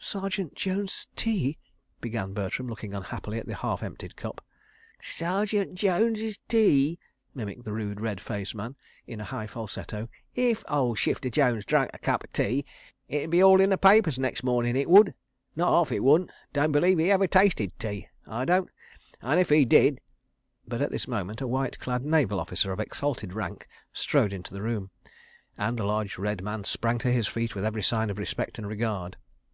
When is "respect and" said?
28.18-28.66